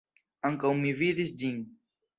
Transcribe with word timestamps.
Ankaŭ 0.49 0.71
mi 0.81 0.95
vidis 1.03 1.33
ĝin. 1.45 1.65